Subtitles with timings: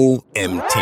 [0.00, 0.78] OMT.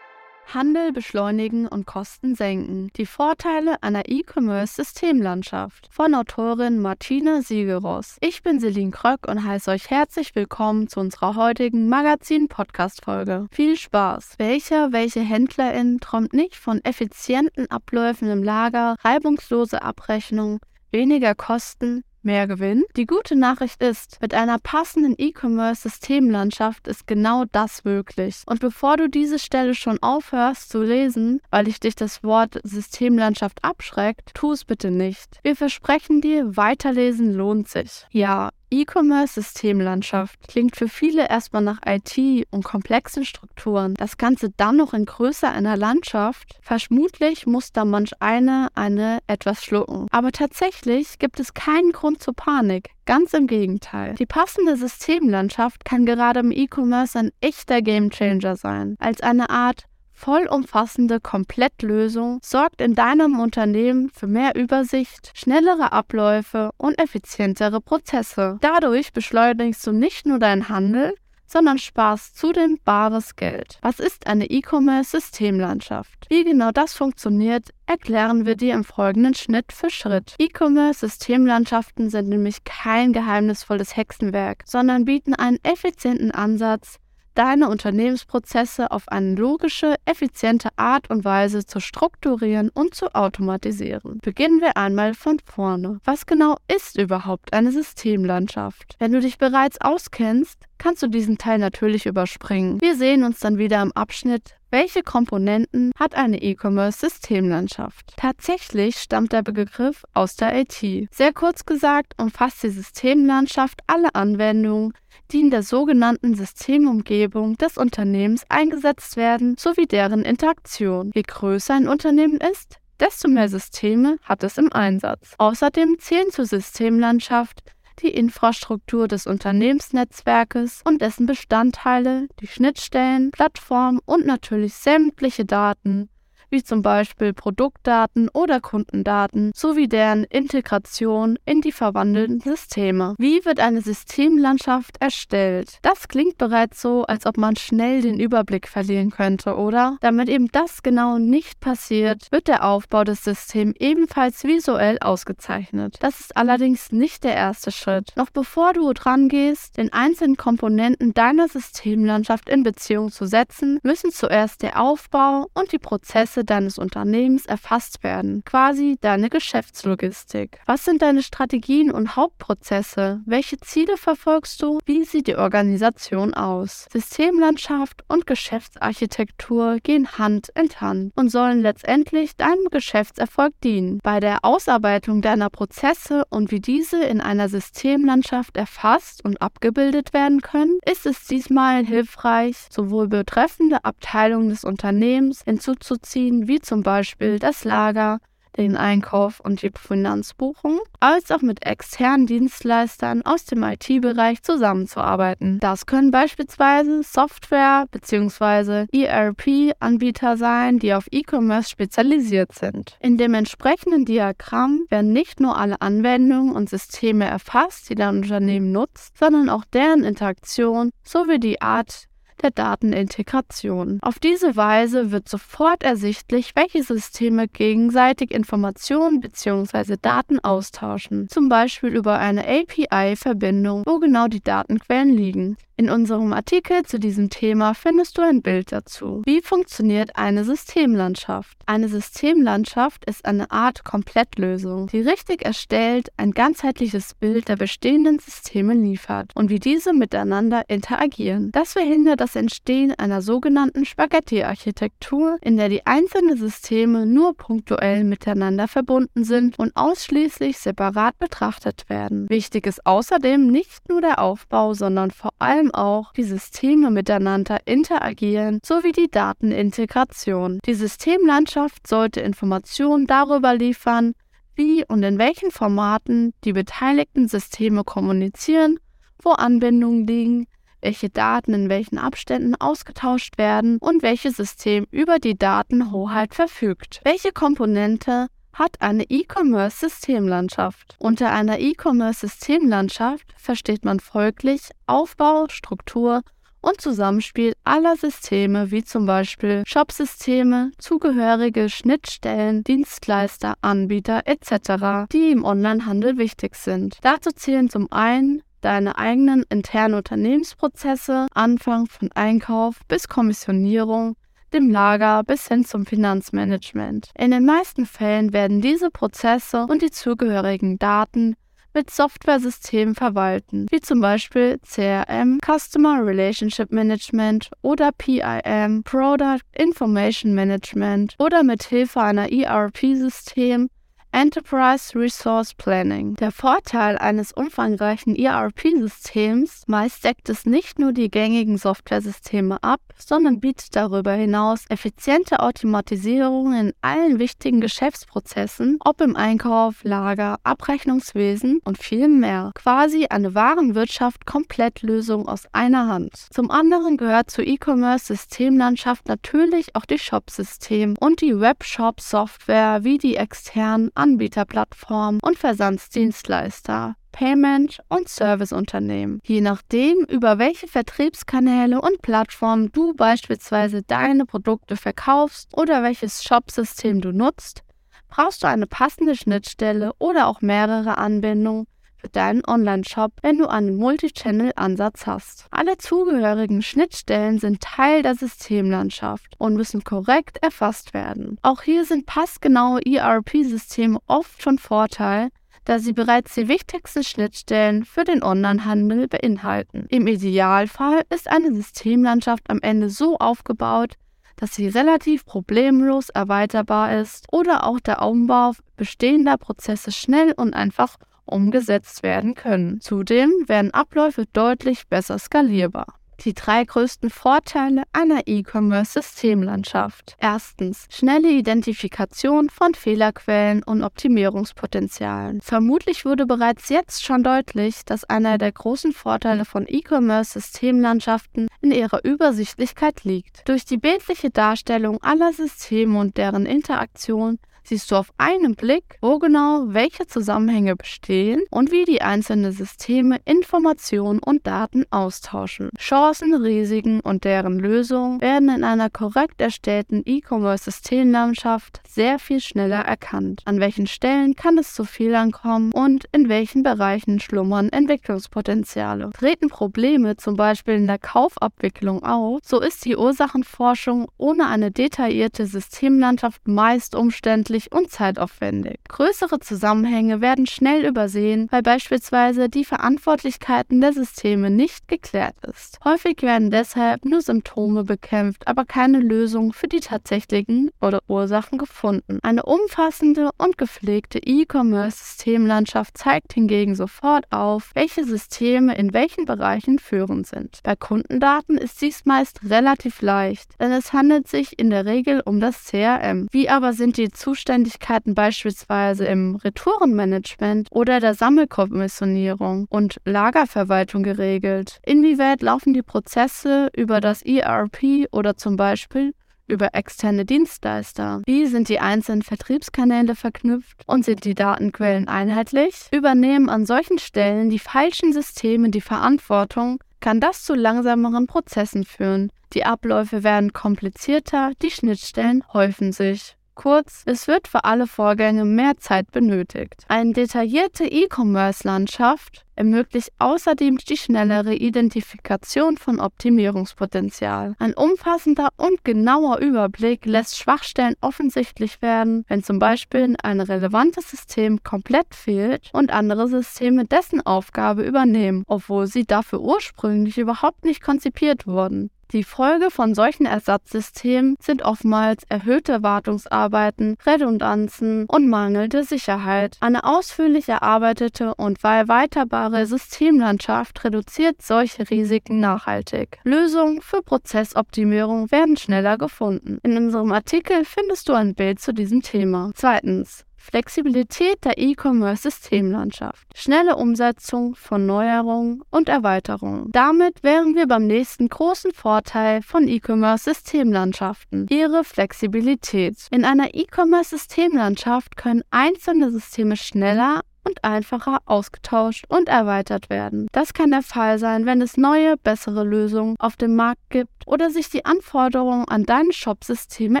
[0.46, 2.88] Handel beschleunigen und Kosten senken.
[2.96, 5.90] Die Vorteile einer E-Commerce-Systemlandschaft.
[5.90, 8.16] Von Autorin Martina Siegeros.
[8.22, 13.46] Ich bin Celine Kröck und heiße euch herzlich willkommen zu unserer heutigen Magazin-Podcast-Folge.
[13.52, 14.36] Viel Spaß!
[14.38, 20.60] Welcher, welche Händlerin träumt nicht von effizienten Abläufen im Lager, reibungslose Abrechnung,
[20.92, 22.84] weniger Kosten, mehr Gewinn?
[22.96, 28.42] Die gute Nachricht ist, mit einer passenden E-Commerce-Systemlandschaft ist genau das möglich.
[28.46, 33.64] Und bevor du diese Stelle schon aufhörst zu lesen, weil dich dich das Wort Systemlandschaft
[33.64, 35.38] abschreckt, tu es bitte nicht.
[35.42, 38.06] Wir versprechen dir, weiterlesen lohnt sich.
[38.10, 43.94] Ja, E-Commerce-Systemlandschaft klingt für viele erstmal nach IT und komplexen Strukturen.
[43.94, 46.58] Das Ganze dann noch in Größe einer Landschaft.
[46.62, 50.06] Vermutlich muss da manch eine eine etwas schlucken.
[50.10, 52.90] Aber tatsächlich gibt es keinen Grund zur Panik.
[53.06, 54.14] Ganz im Gegenteil.
[54.14, 58.94] Die passende Systemlandschaft kann gerade im E-Commerce ein echter Gamechanger sein.
[59.00, 59.86] Als eine Art
[60.20, 68.58] vollumfassende Komplettlösung sorgt in deinem Unternehmen für mehr Übersicht, schnellere Abläufe und effizientere Prozesse.
[68.60, 71.14] Dadurch beschleunigst du nicht nur deinen Handel,
[71.46, 73.78] sondern sparst zudem bares Geld.
[73.82, 76.26] Was ist eine E-Commerce-Systemlandschaft?
[76.28, 80.36] Wie genau das funktioniert, erklären wir dir im folgenden Schnitt für Schritt.
[80.38, 86.98] E-Commerce-Systemlandschaften sind nämlich kein geheimnisvolles Hexenwerk, sondern bieten einen effizienten Ansatz,
[87.34, 94.18] deine Unternehmensprozesse auf eine logische, effiziente Art und Weise zu strukturieren und zu automatisieren.
[94.22, 96.00] Beginnen wir einmal von vorne.
[96.04, 98.96] Was genau ist überhaupt eine Systemlandschaft?
[98.98, 102.80] Wenn du dich bereits auskennst, kannst du diesen Teil natürlich überspringen.
[102.80, 108.14] Wir sehen uns dann wieder im Abschnitt welche Komponenten hat eine E-Commerce-Systemlandschaft?
[108.16, 111.08] Tatsächlich stammt der Begriff aus der IT.
[111.10, 114.92] Sehr kurz gesagt umfasst die Systemlandschaft alle Anwendungen,
[115.32, 121.10] die in der sogenannten Systemumgebung des Unternehmens eingesetzt werden, sowie deren Interaktion.
[121.14, 125.34] Je größer ein Unternehmen ist, desto mehr Systeme hat es im Einsatz.
[125.38, 127.62] Außerdem zählen zur Systemlandschaft
[128.02, 136.08] die Infrastruktur des Unternehmensnetzwerkes und dessen Bestandteile, die Schnittstellen, Plattformen und natürlich sämtliche Daten,
[136.50, 143.14] wie zum Beispiel Produktdaten oder Kundendaten sowie deren Integration in die verwandelten Systeme.
[143.18, 145.78] Wie wird eine Systemlandschaft erstellt?
[145.82, 149.96] Das klingt bereits so, als ob man schnell den Überblick verlieren könnte, oder?
[150.00, 155.96] Damit eben das genau nicht passiert, wird der Aufbau des Systems ebenfalls visuell ausgezeichnet.
[156.00, 158.12] Das ist allerdings nicht der erste Schritt.
[158.16, 164.10] Noch bevor du dran gehst, den einzelnen Komponenten deiner Systemlandschaft in Beziehung zu setzen, müssen
[164.10, 170.60] zuerst der Aufbau und die Prozesse Prozesse deines Unternehmens erfasst werden, quasi deine Geschäftslogistik.
[170.66, 173.20] Was sind deine Strategien und Hauptprozesse?
[173.26, 174.78] Welche Ziele verfolgst du?
[174.86, 176.86] Wie sieht die Organisation aus?
[176.92, 183.98] Systemlandschaft und Geschäftsarchitektur gehen Hand in Hand und sollen letztendlich deinem Geschäftserfolg dienen.
[184.02, 190.40] Bei der Ausarbeitung deiner Prozesse und wie diese in einer Systemlandschaft erfasst und abgebildet werden
[190.40, 197.38] können, ist es diesmal hilfreich, sowohl betreffende Abteilungen des Unternehmens hinzuzuziehen, Disziplinen wie zum Beispiel
[197.38, 198.18] das Lager,
[198.56, 205.60] den Einkauf und die Finanzbuchung, als auch mit externen Dienstleistern aus dem IT-Bereich zusammenzuarbeiten.
[205.60, 208.86] Das können beispielsweise Software- bzw.
[208.92, 212.98] ERP-Anbieter sein, die auf E-Commerce spezialisiert sind.
[213.00, 218.72] In dem entsprechenden Diagramm werden nicht nur alle Anwendungen und Systeme erfasst, die dein Unternehmen
[218.72, 222.09] nutzt, sondern auch deren Interaktion sowie die Art
[222.42, 223.98] der Datenintegration.
[224.02, 229.96] Auf diese Weise wird sofort ersichtlich, welche Systeme gegenseitig Informationen bzw.
[230.00, 235.56] Daten austauschen, zum Beispiel über eine API-Verbindung, wo genau die Datenquellen liegen.
[235.80, 239.22] In unserem Artikel zu diesem Thema findest du ein Bild dazu.
[239.24, 241.56] Wie funktioniert eine Systemlandschaft?
[241.64, 248.74] Eine Systemlandschaft ist eine Art Komplettlösung, die richtig erstellt ein ganzheitliches Bild der bestehenden Systeme
[248.74, 251.50] liefert und wie diese miteinander interagieren.
[251.50, 258.68] Das verhindert das Entstehen einer sogenannten Spaghetti-Architektur, in der die einzelnen Systeme nur punktuell miteinander
[258.68, 262.28] verbunden sind und ausschließlich separat betrachtet werden.
[262.28, 268.60] Wichtig ist außerdem nicht nur der Aufbau, sondern vor allem auch die Systeme miteinander interagieren
[268.64, 270.58] sowie die Datenintegration.
[270.64, 274.12] Die Systemlandschaft sollte Informationen darüber liefern,
[274.54, 278.78] wie und in welchen Formaten die beteiligten Systeme kommunizieren,
[279.22, 280.46] wo Anbindungen liegen,
[280.80, 287.00] welche Daten in welchen Abständen ausgetauscht werden und welches System über die Datenhoheit verfügt.
[287.04, 288.28] Welche Komponente
[288.60, 290.94] hat eine E-Commerce-Systemlandschaft.
[290.98, 296.20] Unter einer E-Commerce-Systemlandschaft versteht man folglich Aufbau, Struktur
[296.60, 305.42] und Zusammenspiel aller Systeme wie zum Beispiel Shopsysteme, zugehörige Schnittstellen, Dienstleister, Anbieter etc., die im
[305.42, 306.98] Onlinehandel wichtig sind.
[307.00, 314.16] Dazu zählen zum einen deine eigenen internen Unternehmensprozesse, Anfang von Einkauf bis Kommissionierung,
[314.50, 317.10] dem Lager bis hin zum Finanzmanagement.
[317.16, 321.36] In den meisten Fällen werden diese Prozesse und die zugehörigen Daten
[321.74, 331.14] mit Softwaresystemen verwalten, wie zum Beispiel CRM, Customer Relationship Management oder PIM, Product Information Management
[331.18, 333.68] oder mit Hilfe einer ERP-System
[334.12, 336.14] Enterprise Resource Planning.
[336.16, 343.38] Der Vorteil eines umfangreichen ERP-Systems, meist deckt es nicht nur die gängigen Softwaresysteme ab, sondern
[343.38, 351.78] bietet darüber hinaus effiziente Automatisierung in allen wichtigen Geschäftsprozessen, ob im Einkauf, Lager, Abrechnungswesen und
[351.78, 352.50] viel mehr.
[352.54, 356.16] Quasi eine Warenwirtschaft Komplettlösung aus einer Hand.
[356.30, 363.92] Zum anderen gehört zur E-Commerce-Systemlandschaft natürlich auch die Shop-System und die Webshop-Software wie die externen
[364.00, 366.96] Anbieterplattformen und Versandsdienstleister.
[367.12, 369.20] Payment- und Serviceunternehmen.
[369.24, 377.00] Je nachdem, über welche Vertriebskanäle und Plattformen du beispielsweise deine Produkte verkaufst oder welches Shopsystem
[377.00, 377.62] du nutzt,
[378.08, 381.66] brauchst du eine passende Schnittstelle oder auch mehrere Anbindungen
[382.00, 385.46] für deinen Online-Shop, wenn du einen Multichannel-Ansatz hast.
[385.50, 391.38] Alle zugehörigen Schnittstellen sind Teil der Systemlandschaft und müssen korrekt erfasst werden.
[391.42, 395.28] Auch hier sind passgenaue ERP-Systeme oft von Vorteil,
[395.64, 399.86] da sie bereits die wichtigsten Schnittstellen für den Onlinehandel beinhalten.
[399.90, 403.94] Im Idealfall ist eine Systemlandschaft am Ende so aufgebaut,
[404.36, 410.96] dass sie relativ problemlos erweiterbar ist oder auch der Umbau bestehender Prozesse schnell und einfach
[411.30, 412.80] umgesetzt werden können.
[412.80, 415.86] Zudem werden Abläufe deutlich besser skalierbar.
[416.24, 420.16] Die drei größten Vorteile einer E-Commerce-Systemlandschaft.
[420.18, 425.40] Erstens, schnelle Identifikation von Fehlerquellen und Optimierungspotenzialen.
[425.40, 432.04] Vermutlich wurde bereits jetzt schon deutlich, dass einer der großen Vorteile von E-Commerce-Systemlandschaften in ihrer
[432.04, 433.48] Übersichtlichkeit liegt.
[433.48, 437.38] Durch die bildliche Darstellung aller Systeme und deren Interaktion
[437.70, 443.18] siehst du auf einen Blick, wo genau welche Zusammenhänge bestehen und wie die einzelnen Systeme
[443.24, 445.70] Informationen und Daten austauschen.
[445.78, 453.42] Chancen, Risiken und deren Lösungen werden in einer korrekt erstellten E-Commerce-Systemlandschaft sehr viel schneller erkannt.
[453.44, 459.10] An welchen Stellen kann es zu Fehlern kommen und in welchen Bereichen schlummern Entwicklungspotenziale.
[459.16, 465.46] Treten Probleme zum Beispiel in der Kaufabwicklung auf, so ist die Ursachenforschung ohne eine detaillierte
[465.46, 468.78] Systemlandschaft meist umständlich umständlich und zeitaufwendig.
[468.88, 475.78] Größere Zusammenhänge werden schnell übersehen, weil beispielsweise die Verantwortlichkeiten der Systeme nicht geklärt ist.
[475.84, 482.18] Häufig werden deshalb nur Symptome bekämpft, aber keine Lösung für die tatsächlichen oder Ursachen gefunden.
[482.22, 490.26] Eine umfassende und gepflegte E-Commerce-Systemlandschaft zeigt hingegen sofort auf, welche Systeme in welchen Bereichen führend
[490.26, 490.60] sind.
[490.62, 495.40] Bei Kundendaten ist dies meist relativ leicht, denn es handelt sich in der Regel um
[495.40, 496.28] das CRM.
[496.30, 504.78] Wie aber sind die Zustände Zuständigkeiten beispielsweise im Retourenmanagement oder der Sammelkommissionierung und Lagerverwaltung geregelt?
[504.86, 509.14] Inwieweit laufen die Prozesse über das ERP oder zum Beispiel
[509.48, 511.22] über externe Dienstleister?
[511.26, 515.88] Wie sind die einzelnen Vertriebskanäle verknüpft und sind die Datenquellen einheitlich?
[515.90, 522.30] Übernehmen an solchen Stellen die falschen Systeme die Verantwortung, kann das zu langsameren Prozessen führen.
[522.52, 526.36] Die Abläufe werden komplizierter, die Schnittstellen häufen sich.
[526.54, 529.84] Kurz, es wird für alle Vorgänge mehr Zeit benötigt.
[529.88, 537.54] Eine detaillierte E-Commerce-Landschaft ermöglicht außerdem die schnellere Identifikation von Optimierungspotenzial.
[537.58, 544.62] Ein umfassender und genauer Überblick lässt Schwachstellen offensichtlich werden, wenn zum Beispiel ein relevantes System
[544.62, 551.46] komplett fehlt und andere Systeme dessen Aufgabe übernehmen, obwohl sie dafür ursprünglich überhaupt nicht konzipiert
[551.46, 551.90] wurden.
[552.12, 559.56] Die Folge von solchen Ersatzsystemen sind oftmals erhöhte Wartungsarbeiten, Redundanzen und mangelnde Sicherheit.
[559.60, 566.18] Eine ausführlich erarbeitete und erweiterbare Systemlandschaft reduziert solche Risiken nachhaltig.
[566.24, 569.58] Lösungen für Prozessoptimierung werden schneller gefunden.
[569.62, 572.50] In unserem Artikel findest du ein Bild zu diesem Thema.
[572.54, 573.24] Zweitens.
[573.40, 579.70] Flexibilität der E-Commerce-Systemlandschaft, schnelle Umsetzung von Neuerungen und Erweiterungen.
[579.72, 585.96] Damit wären wir beim nächsten großen Vorteil von E-Commerce-Systemlandschaften, ihre Flexibilität.
[586.10, 593.28] In einer E-Commerce-Systemlandschaft können einzelne Systeme schneller und einfacher ausgetauscht und erweitert werden.
[593.32, 597.50] Das kann der Fall sein, wenn es neue, bessere Lösungen auf dem Markt gibt oder
[597.50, 600.00] sich die Anforderungen an deine Shopsysteme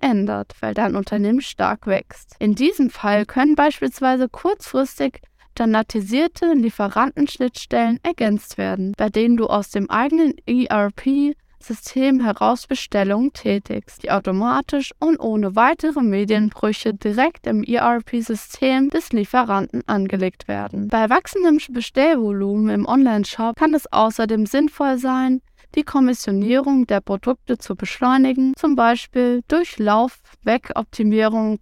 [0.00, 2.34] ändert, weil dein Unternehmen stark wächst.
[2.38, 5.20] In diesem Fall können beispielsweise kurzfristig
[5.58, 14.02] standardisierte Lieferantenschnittstellen ergänzt werden, bei denen du aus dem eigenen ERP System heraus Bestellungen tätigst,
[14.02, 20.88] die automatisch und ohne weitere Medienbrüche direkt im ERP-System des Lieferanten angelegt werden.
[20.88, 25.40] Bei wachsendem Bestellvolumen im Onlineshop kann es außerdem sinnvoll sein,
[25.74, 31.60] die Kommissionierung der Produkte zu beschleunigen, zum Beispiel durch Laufwegoptimierung,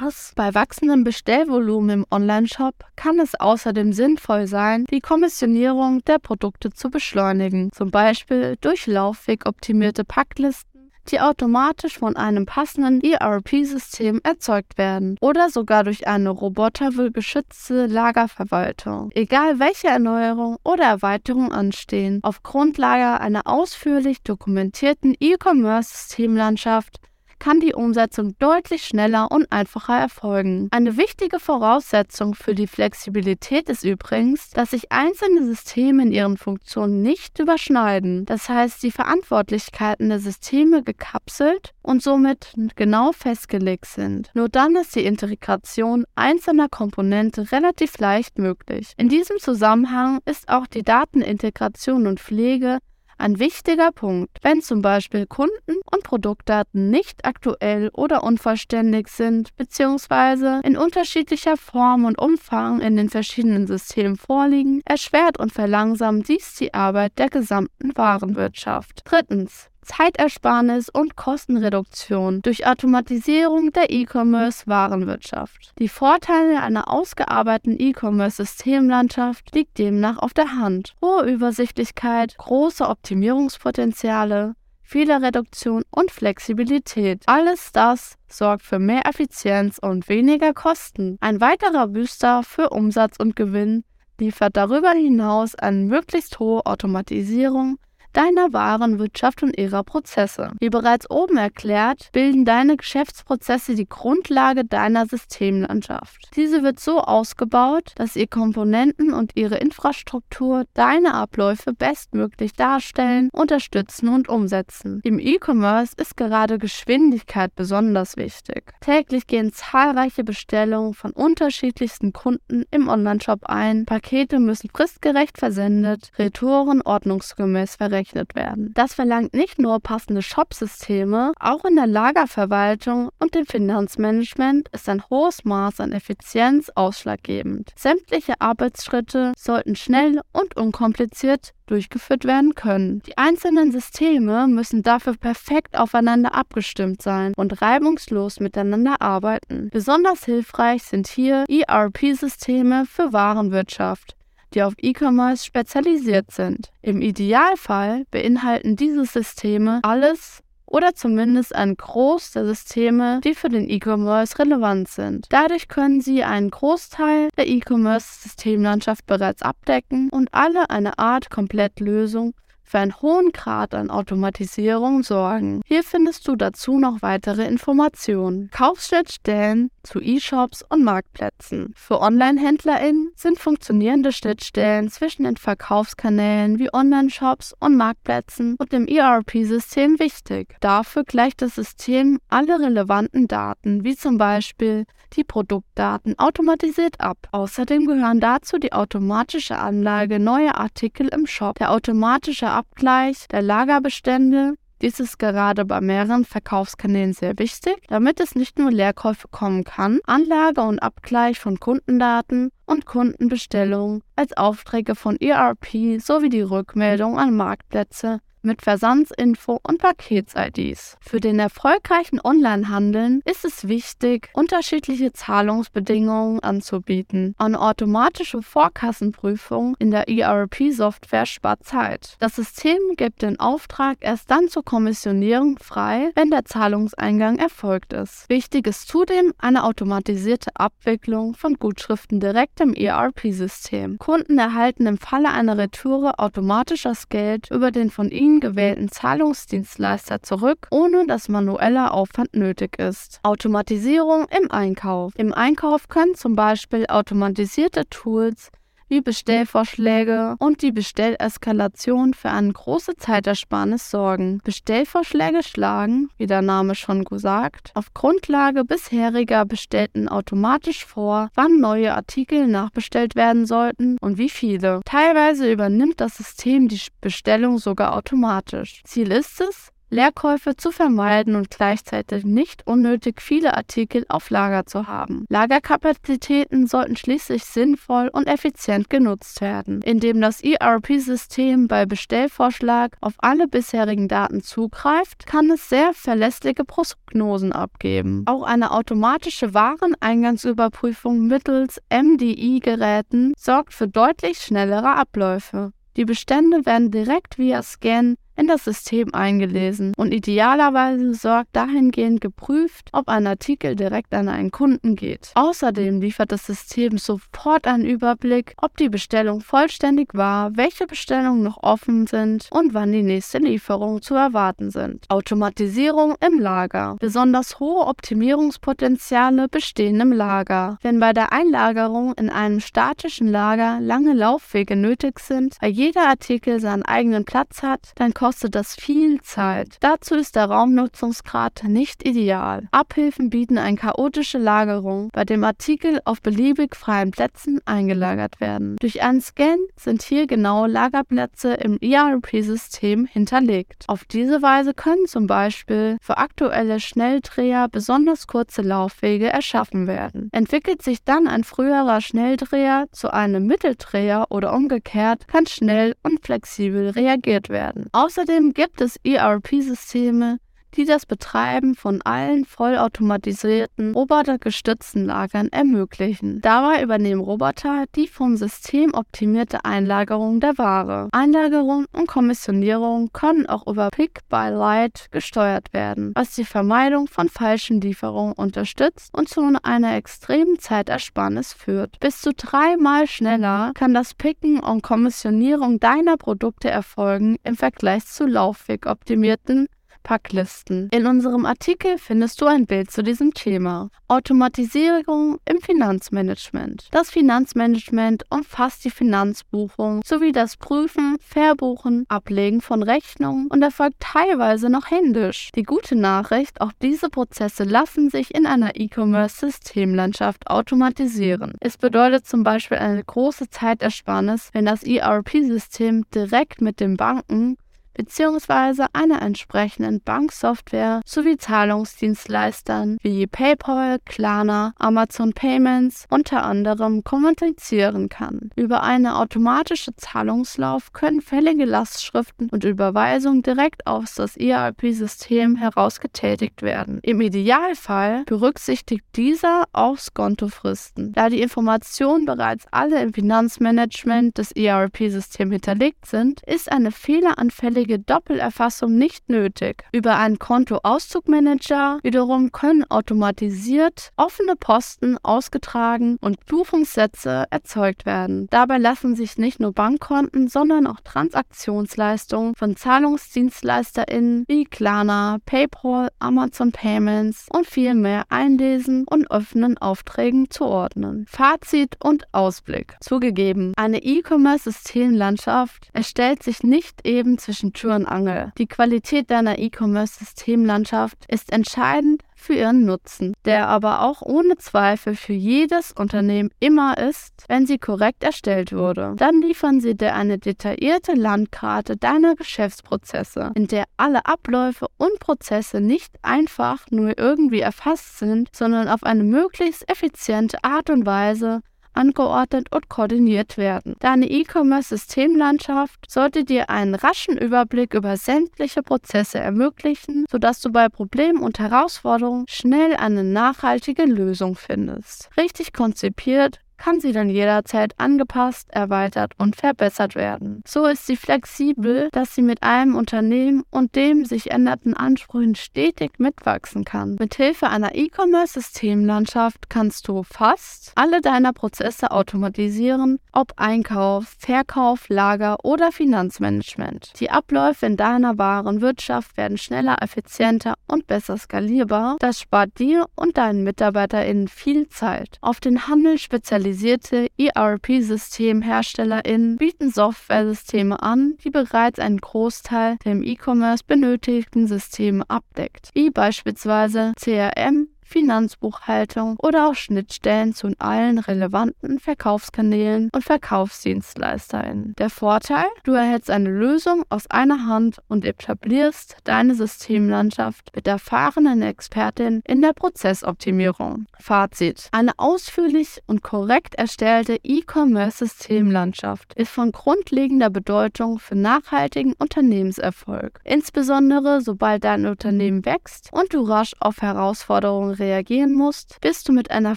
[0.00, 0.32] was?
[0.36, 6.90] Bei wachsendem Bestellvolumen im Onlineshop kann es außerdem sinnvoll sein, die Kommissionierung der Produkte zu
[6.90, 15.48] beschleunigen, zum Beispiel durch laufwegoptimierte Packlisten, die automatisch von einem passenden ERP-System erzeugt werden oder
[15.48, 19.10] sogar durch eine robotergeschützte Lagerverwaltung.
[19.14, 27.00] Egal welche Erneuerung oder Erweiterung anstehen, auf Grundlage einer ausführlich dokumentierten E-Commerce-Systemlandschaft
[27.38, 30.68] kann die Umsetzung deutlich schneller und einfacher erfolgen.
[30.70, 37.02] Eine wichtige Voraussetzung für die Flexibilität ist übrigens, dass sich einzelne Systeme in ihren Funktionen
[37.02, 38.24] nicht überschneiden.
[38.26, 44.30] Das heißt, die Verantwortlichkeiten der Systeme gekapselt und somit genau festgelegt sind.
[44.34, 48.92] Nur dann ist die Integration einzelner Komponente relativ leicht möglich.
[48.96, 52.78] In diesem Zusammenhang ist auch die Datenintegration und Pflege
[53.18, 60.60] ein wichtiger Punkt, wenn zum Beispiel Kunden- und Produktdaten nicht aktuell oder unvollständig sind bzw.
[60.66, 66.72] in unterschiedlicher Form und Umfang in den verschiedenen Systemen vorliegen, erschwert und verlangsamt dies die
[66.72, 69.02] Arbeit der gesamten Warenwirtschaft.
[69.04, 69.68] Drittens.
[69.88, 75.72] Zeitersparnis und Kostenreduktion durch Automatisierung der E-Commerce-Warenwirtschaft.
[75.78, 80.94] Die Vorteile einer ausgearbeiteten E-Commerce-Systemlandschaft liegt demnach auf der Hand.
[81.02, 87.22] Hohe Übersichtlichkeit, große Optimierungspotenziale, Fehlerreduktion und Flexibilität.
[87.26, 91.16] Alles das sorgt für mehr Effizienz und weniger Kosten.
[91.20, 93.84] Ein weiterer Booster für Umsatz und Gewinn
[94.20, 97.78] liefert darüber hinaus eine möglichst hohe Automatisierung
[98.12, 100.52] deiner Warenwirtschaft und ihrer Prozesse.
[100.60, 106.30] Wie bereits oben erklärt, bilden deine Geschäftsprozesse die Grundlage deiner Systemlandschaft.
[106.36, 114.08] Diese wird so ausgebaut, dass ihr Komponenten und ihre Infrastruktur deine Abläufe bestmöglich darstellen, unterstützen
[114.08, 115.00] und umsetzen.
[115.04, 118.72] Im E-Commerce ist gerade Geschwindigkeit besonders wichtig.
[118.80, 123.84] Täglich gehen zahlreiche Bestellungen von unterschiedlichsten Kunden im Onlineshop ein.
[123.86, 128.72] Pakete müssen fristgerecht versendet, Retouren ordnungsgemäß verrechnet berechnet werden.
[128.74, 135.02] Das verlangt nicht nur passende Shopsysteme, auch in der Lagerverwaltung und dem Finanzmanagement ist ein
[135.10, 137.72] hohes Maß an Effizienz ausschlaggebend.
[137.76, 143.02] Sämtliche Arbeitsschritte sollten schnell und unkompliziert durchgeführt werden können.
[143.06, 149.68] Die einzelnen Systeme müssen dafür perfekt aufeinander abgestimmt sein und reibungslos miteinander arbeiten.
[149.70, 154.17] Besonders hilfreich sind hier ERP-Systeme für Warenwirtschaft
[154.54, 156.70] die auf E-Commerce spezialisiert sind.
[156.82, 163.68] Im Idealfall beinhalten diese Systeme alles oder zumindest einen Groß der Systeme, die für den
[163.68, 165.26] E-Commerce relevant sind.
[165.30, 172.34] Dadurch können Sie einen Großteil der E-Commerce-Systemlandschaft bereits abdecken und alle eine Art Komplettlösung
[172.68, 175.62] für einen hohen Grad an Automatisierung sorgen.
[175.64, 178.50] Hier findest du dazu noch weitere Informationen.
[178.52, 181.72] Kaufschnittstellen zu E-Shops und Marktplätzen.
[181.74, 189.98] Für Online-HändlerInnen sind funktionierende Schnittstellen zwischen den Verkaufskanälen wie Online-Shops und Marktplätzen und dem ERP-System
[189.98, 190.56] wichtig.
[190.60, 197.16] Dafür gleicht das System alle relevanten Daten, wie zum Beispiel die Produktdaten, automatisiert ab.
[197.32, 204.54] Außerdem gehören dazu die automatische Anlage neuer Artikel im Shop, der automatische Abgleich der Lagerbestände
[204.82, 210.00] dies ist gerade bei mehreren Verkaufskanälen sehr wichtig, damit es nicht nur Leerkäufe kommen kann,
[210.06, 217.34] Anlage und Abgleich von Kundendaten und Kundenbestellungen als Aufträge von ERP sowie die Rückmeldung an
[217.34, 220.96] Marktplätze mit Versandsinfo und Pakets-IDs.
[221.00, 227.34] Für den erfolgreichen Onlinehandeln ist es wichtig, unterschiedliche Zahlungsbedingungen anzubieten.
[227.38, 232.16] Eine automatische Vorkassenprüfung in der ERP-Software spart Zeit.
[232.20, 238.28] Das System gibt den Auftrag erst dann zur Kommissionierung frei, wenn der Zahlungseingang erfolgt ist.
[238.30, 243.98] Wichtig ist zudem eine automatisierte Abwicklung von Gutschriften direkt im ERP-System.
[243.98, 250.22] Kunden erhalten im Falle einer Retoure automatisch das Geld über den von ihnen gewählten Zahlungsdienstleister
[250.22, 253.20] zurück, ohne dass manueller Aufwand nötig ist.
[253.22, 255.12] Automatisierung im Einkauf.
[255.16, 258.50] Im Einkauf können zum Beispiel automatisierte Tools
[258.88, 264.40] wie Bestellvorschläge und die Bestelleskalation für eine große Zeitersparnis sorgen.
[264.44, 271.94] Bestellvorschläge schlagen, wie der Name schon gesagt, auf Grundlage bisheriger Bestellten automatisch vor, wann neue
[271.94, 274.80] Artikel nachbestellt werden sollten und wie viele.
[274.84, 278.80] Teilweise übernimmt das System die Bestellung sogar automatisch.
[278.84, 284.86] Ziel ist es, Leerkäufe zu vermeiden und gleichzeitig nicht unnötig viele Artikel auf Lager zu
[284.86, 285.24] haben.
[285.28, 293.48] Lagerkapazitäten sollten schließlich sinnvoll und effizient genutzt werden, indem das ERP-System bei Bestellvorschlag auf alle
[293.48, 298.24] bisherigen Daten zugreift, kann es sehr verlässliche Prognosen abgeben.
[298.26, 305.72] Auch eine automatische Wareneingangsüberprüfung mittels MDI-Geräten sorgt für deutlich schnellere Abläufe.
[305.96, 312.88] Die Bestände werden direkt via Scan in das System eingelesen und idealerweise sorgt dahingehend geprüft,
[312.92, 315.32] ob ein Artikel direkt an einen Kunden geht.
[315.34, 321.62] Außerdem liefert das System sofort einen Überblick, ob die Bestellung vollständig war, welche Bestellungen noch
[321.62, 325.04] offen sind und wann die nächste Lieferung zu erwarten sind.
[325.08, 326.96] Automatisierung im Lager.
[327.00, 330.78] Besonders hohe Optimierungspotenziale bestehen im Lager.
[330.82, 336.60] Wenn bei der Einlagerung in einem statischen Lager lange Laufwege nötig sind, weil jeder Artikel
[336.60, 339.78] seinen eigenen Platz hat, dann kostet kostet das viel Zeit.
[339.80, 342.68] Dazu ist der Raumnutzungsgrad nicht ideal.
[342.72, 348.76] Abhilfen bieten eine chaotische Lagerung, bei dem Artikel auf beliebig freien Plätzen eingelagert werden.
[348.80, 353.86] Durch einen Scan sind hier genaue Lagerplätze im ERP-System hinterlegt.
[353.86, 360.28] Auf diese Weise können zum Beispiel für aktuelle Schnelldreher besonders kurze Laufwege erschaffen werden.
[360.32, 366.90] Entwickelt sich dann ein früherer Schnelldreher zu einem Mitteldreher oder umgekehrt, kann schnell und flexibel
[366.90, 367.86] reagiert werden.
[367.92, 370.38] Außer Außerdem gibt es ERP-Systeme,
[370.76, 376.40] die das Betreiben von allen vollautomatisierten, robotergestützten Lagern ermöglichen.
[376.40, 381.08] Dabei übernehmen Roboter die vom System optimierte Einlagerung der Ware.
[381.12, 387.28] Einlagerung und Kommissionierung können auch über Pick by Light gesteuert werden, was die Vermeidung von
[387.28, 391.98] falschen Lieferungen unterstützt und zu einer extremen Zeitersparnis führt.
[392.00, 398.26] Bis zu dreimal schneller kann das Picken und Kommissionierung deiner Produkte erfolgen im Vergleich zu
[398.26, 399.68] laufwegoptimierten
[400.08, 400.88] Packlisten.
[400.90, 403.90] In unserem Artikel findest du ein Bild zu diesem Thema.
[404.08, 406.88] Automatisierung im Finanzmanagement.
[406.92, 414.70] Das Finanzmanagement umfasst die Finanzbuchung sowie das Prüfen, Verbuchen, Ablegen von Rechnungen und erfolgt teilweise
[414.70, 415.50] noch händisch.
[415.54, 421.52] Die gute Nachricht, auch diese Prozesse lassen sich in einer E-Commerce-Systemlandschaft automatisieren.
[421.60, 427.58] Es bedeutet zum Beispiel eine große Zeitersparnis, wenn das ERP-System direkt mit den Banken
[427.98, 428.86] bzw.
[428.92, 438.50] einer entsprechenden Banksoftware sowie Zahlungsdienstleistern wie PayPal, Klarna, Amazon Payments unter anderem kommunizieren kann.
[438.56, 446.62] Über eine automatische Zahlungslauf können fällige Lastschriften und Überweisungen direkt aus das ERP-System heraus getätigt
[446.62, 447.00] werden.
[447.02, 451.12] Im Idealfall berücksichtigt dieser auch Skontofristen.
[451.12, 457.98] Da die Informationen bereits alle im Finanzmanagement des ERP-Systems hinterlegt sind, ist eine fehleranfällige notwendige
[457.98, 459.84] Doppelerfassung nicht nötig.
[459.92, 468.46] Über einen Kontoauszugmanager wiederum können automatisiert offene Posten ausgetragen und Buchungssätze erzeugt werden.
[468.50, 476.72] Dabei lassen sich nicht nur Bankkonten, sondern auch Transaktionsleistungen von ZahlungsdienstleisterInnen wie Klarna, PayPal, Amazon
[476.72, 481.26] Payments und viel mehr einlesen und offenen Aufträgen zuordnen.
[481.28, 482.96] Fazit und Ausblick.
[483.00, 488.52] Zugegeben, eine E-Commerce-Systemlandschaft erstellt sich nicht eben zwischen Tür und Angel.
[488.58, 495.32] Die Qualität deiner E-Commerce-Systemlandschaft ist entscheidend für ihren Nutzen, der aber auch ohne Zweifel für
[495.32, 499.14] jedes Unternehmen immer ist, wenn sie korrekt erstellt wurde.
[499.16, 505.80] Dann liefern sie dir eine detaillierte Landkarte deiner Geschäftsprozesse, in der alle Abläufe und Prozesse
[505.80, 511.60] nicht einfach nur irgendwie erfasst sind, sondern auf eine möglichst effiziente Art und Weise
[511.98, 513.96] angeordnet und koordiniert werden.
[513.98, 521.42] Deine E-Commerce-Systemlandschaft sollte dir einen raschen Überblick über sämtliche Prozesse ermöglichen, sodass du bei Problemen
[521.42, 525.28] und Herausforderungen schnell eine nachhaltige Lösung findest.
[525.36, 530.62] Richtig konzipiert kann sie dann jederzeit angepasst, erweitert und verbessert werden.
[530.66, 536.12] So ist sie flexibel, dass sie mit einem Unternehmen und dem sich ändernden Ansprüchen stetig
[536.18, 537.16] mitwachsen kann.
[537.18, 545.92] Mithilfe einer E-Commerce-Systemlandschaft kannst du fast alle deiner Prozesse automatisieren, ob Einkauf, Verkauf, Lager oder
[545.92, 547.12] Finanzmanagement.
[547.20, 552.16] Die Abläufe in deiner Warenwirtschaft werden schneller, effizienter und besser skalierbar.
[552.20, 555.38] Das spart dir und deinen MitarbeiterInnen viel Zeit.
[555.40, 556.18] Auf den Handel
[556.68, 565.88] spezialisierte ERP-Systemherstellerinnen bieten Softwaresysteme an, die bereits einen Großteil der im E-Commerce benötigten Systeme abdeckt,
[565.94, 574.94] wie beispielsweise CRM, Finanzbuchhaltung oder auch Schnittstellen zu allen relevanten Verkaufskanälen und Verkaufsdienstleisterinnen.
[574.98, 581.60] Der Vorteil, du erhältst eine Lösung aus einer Hand und etablierst deine Systemlandschaft mit erfahrenen
[581.60, 584.06] Expertinnen in der Prozessoptimierung.
[584.18, 584.88] Fazit.
[584.92, 594.84] Eine ausführlich und korrekt erstellte E-Commerce-Systemlandschaft ist von grundlegender Bedeutung für nachhaltigen Unternehmenserfolg, insbesondere sobald
[594.84, 599.76] dein Unternehmen wächst und du rasch auf Herausforderungen reagieren musst, bist du mit einer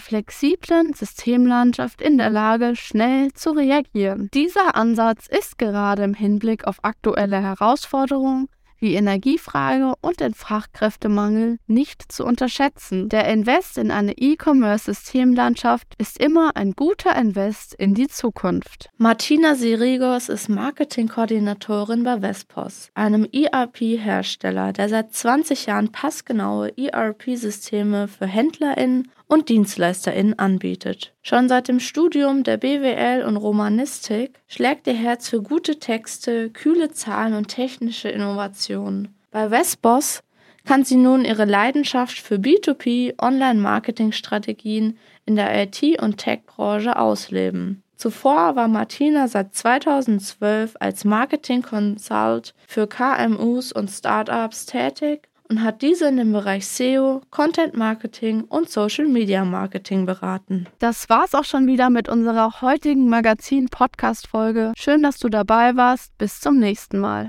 [0.00, 4.28] flexiblen Systemlandschaft in der Lage, schnell zu reagieren.
[4.34, 8.48] Dieser Ansatz ist gerade im Hinblick auf aktuelle Herausforderungen
[8.82, 13.08] wie Energiefrage und den Fachkräftemangel nicht zu unterschätzen.
[13.08, 18.90] Der Invest in eine E-Commerce-Systemlandschaft ist immer ein guter Invest in die Zukunft.
[18.98, 28.26] Martina Sirigos ist Marketingkoordinatorin bei Vespos, einem ERP-Hersteller, der seit 20 Jahren passgenaue ERP-Systeme für
[28.26, 31.14] HändlerInnen und DienstleisterInnen anbietet.
[31.22, 36.90] Schon seit dem Studium der BWL und Romanistik schlägt ihr Herz für gute Texte, kühle
[36.90, 39.16] Zahlen und technische Innovationen.
[39.30, 40.22] Bei Vespos
[40.66, 47.82] kann sie nun ihre Leidenschaft für B2B Online-Marketing-Strategien in der IT- und Tech-Branche ausleben.
[47.96, 56.08] Zuvor war Martina seit 2012 als Marketing-Consult für KMUs und Startups tätig und hat diese
[56.08, 60.66] in dem Bereich SEO, Content Marketing und Social Media Marketing beraten.
[60.78, 64.72] Das war's auch schon wieder mit unserer heutigen Magazin-Podcast-Folge.
[64.78, 66.16] Schön, dass du dabei warst.
[66.16, 67.20] Bis zum nächsten Mal.